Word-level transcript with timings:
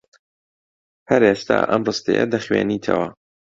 هەر 1.09 1.21
ئێستا 1.29 1.57
ئەم 1.69 1.81
ڕستەیە 1.87 2.23
دەخوێنیتەوە. 2.33 3.07